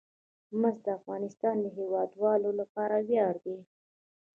[0.59, 3.57] مس د افغانستان د هیوادوالو لپاره ویاړ دی.